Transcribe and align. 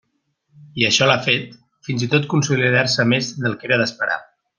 I 0.83 0.85
això 0.87 1.09
l'ha 1.09 1.17
fet, 1.27 1.53
fins 1.89 2.05
i 2.07 2.09
tot 2.13 2.25
consolidar-se 2.31 3.07
més 3.15 3.31
del 3.45 3.59
que 3.61 3.71
era 3.71 3.79
d'esperar. 3.83 4.17